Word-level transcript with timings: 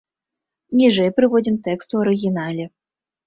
Ніжэй 0.79 1.11
прыводзім 1.19 1.59
тэкст 1.69 1.89
у 1.97 2.01
арыгінале. 2.05 2.65